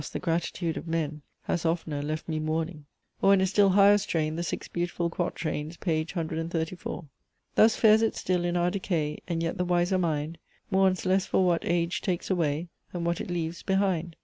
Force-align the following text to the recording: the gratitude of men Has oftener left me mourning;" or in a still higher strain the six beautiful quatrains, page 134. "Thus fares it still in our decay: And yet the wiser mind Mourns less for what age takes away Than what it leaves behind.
the 0.13 0.17
gratitude 0.17 0.77
of 0.77 0.87
men 0.87 1.21
Has 1.43 1.63
oftener 1.63 2.01
left 2.01 2.27
me 2.27 2.39
mourning;" 2.39 2.87
or 3.21 3.35
in 3.35 3.39
a 3.41 3.45
still 3.45 3.69
higher 3.69 3.99
strain 3.99 4.35
the 4.35 4.41
six 4.41 4.67
beautiful 4.67 5.11
quatrains, 5.11 5.77
page 5.77 6.15
134. 6.15 7.05
"Thus 7.53 7.75
fares 7.75 8.01
it 8.01 8.15
still 8.15 8.43
in 8.43 8.57
our 8.57 8.71
decay: 8.71 9.19
And 9.27 9.43
yet 9.43 9.59
the 9.59 9.63
wiser 9.63 9.99
mind 9.99 10.39
Mourns 10.71 11.05
less 11.05 11.27
for 11.27 11.45
what 11.45 11.61
age 11.63 12.01
takes 12.01 12.31
away 12.31 12.69
Than 12.91 13.03
what 13.03 13.21
it 13.21 13.29
leaves 13.29 13.61
behind. 13.61 14.15